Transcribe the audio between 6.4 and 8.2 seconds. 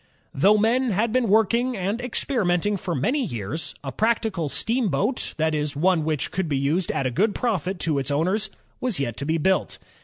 be used at a good profit to its